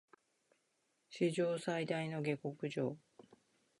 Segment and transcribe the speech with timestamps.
[1.11, 2.97] 史上最大の下剋上